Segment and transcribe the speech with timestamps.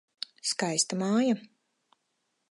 [0.51, 1.35] Skaista māja.